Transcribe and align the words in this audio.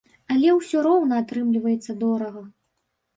Але 0.35 0.53
ўсё 0.59 0.77
роўна 0.87 1.19
атрымліваецца 1.23 1.95
дорага. 2.05 2.43